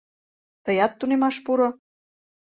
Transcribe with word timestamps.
—Тыят 0.63 0.91
тунемаш 0.99 1.35
пуро... 1.45 1.69